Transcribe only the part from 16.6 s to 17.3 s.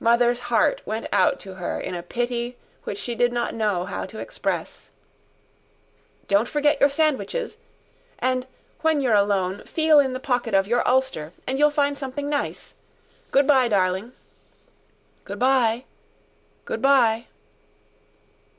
good bye."